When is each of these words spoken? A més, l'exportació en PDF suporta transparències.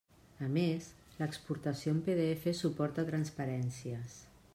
A 0.45 0.47
més, 0.53 0.85
l'exportació 1.19 1.93
en 1.95 1.99
PDF 2.07 2.47
suporta 2.61 3.05
transparències. 3.11 4.17